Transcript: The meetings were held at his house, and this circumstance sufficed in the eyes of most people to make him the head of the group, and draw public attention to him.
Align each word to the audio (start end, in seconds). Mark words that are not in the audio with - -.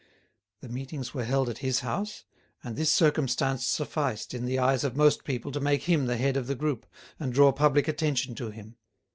The 0.61 0.67
meetings 0.69 1.13
were 1.13 1.25
held 1.25 1.47
at 1.47 1.59
his 1.59 1.81
house, 1.81 2.23
and 2.63 2.75
this 2.75 2.91
circumstance 2.91 3.67
sufficed 3.67 4.33
in 4.33 4.45
the 4.45 4.57
eyes 4.57 4.83
of 4.83 4.97
most 4.97 5.23
people 5.23 5.51
to 5.51 5.59
make 5.59 5.83
him 5.83 6.07
the 6.07 6.17
head 6.17 6.37
of 6.37 6.47
the 6.47 6.55
group, 6.55 6.87
and 7.19 7.31
draw 7.31 7.51
public 7.51 7.87
attention 7.87 8.33
to 8.33 8.49
him. 8.49 8.77